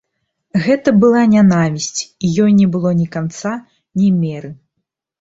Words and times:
Гэта 0.65 0.93
была 1.03 1.21
нянавісць, 1.33 2.01
і 2.25 2.33
ёй 2.47 2.51
не 2.65 2.69
было 2.79 2.97
ні 3.05 3.09
канца, 3.19 3.55
ні 4.03 4.13
меры. 4.21 4.57